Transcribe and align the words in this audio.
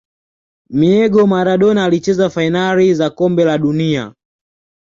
miego 0.69 1.27
Maradona 1.27 1.83
alicheza 1.85 2.29
fainali 2.29 2.93
za 2.93 3.09
kombe 3.09 3.45
la 3.45 3.57
dunia 3.57 4.13